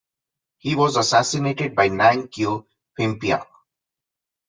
He 0.57 0.73
was 0.75 0.97
assassinated 0.97 1.75
by 1.75 1.89
Nang 1.89 2.27
Keo 2.27 2.65
Phimpha. 2.97 3.45